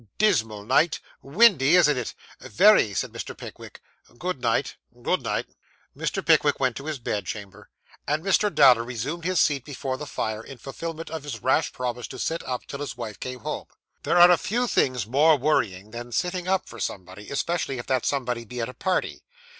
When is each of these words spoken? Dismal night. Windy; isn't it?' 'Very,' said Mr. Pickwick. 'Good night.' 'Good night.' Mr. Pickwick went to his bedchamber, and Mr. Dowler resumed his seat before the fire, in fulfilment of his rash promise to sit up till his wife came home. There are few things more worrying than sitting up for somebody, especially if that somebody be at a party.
Dismal 0.17 0.65
night. 0.65 0.99
Windy; 1.21 1.75
isn't 1.75 1.95
it?' 1.95 2.15
'Very,' 2.39 2.95
said 2.95 3.11
Mr. 3.13 3.37
Pickwick. 3.37 3.81
'Good 4.17 4.41
night.' 4.41 4.75
'Good 4.99 5.21
night.' 5.21 5.45
Mr. 5.95 6.25
Pickwick 6.25 6.59
went 6.59 6.75
to 6.77 6.87
his 6.87 6.97
bedchamber, 6.97 7.69
and 8.07 8.23
Mr. 8.23 8.51
Dowler 8.51 8.83
resumed 8.83 9.25
his 9.25 9.39
seat 9.39 9.63
before 9.63 9.97
the 9.97 10.07
fire, 10.07 10.41
in 10.43 10.57
fulfilment 10.57 11.11
of 11.11 11.21
his 11.21 11.43
rash 11.43 11.71
promise 11.71 12.07
to 12.07 12.17
sit 12.17 12.41
up 12.47 12.65
till 12.65 12.79
his 12.79 12.97
wife 12.97 13.19
came 13.19 13.41
home. 13.41 13.67
There 14.01 14.17
are 14.17 14.35
few 14.37 14.65
things 14.65 15.05
more 15.05 15.37
worrying 15.37 15.91
than 15.91 16.11
sitting 16.11 16.47
up 16.47 16.65
for 16.67 16.79
somebody, 16.79 17.29
especially 17.29 17.77
if 17.77 17.85
that 17.85 18.03
somebody 18.03 18.43
be 18.43 18.59
at 18.59 18.69
a 18.69 18.73
party. 18.73 19.21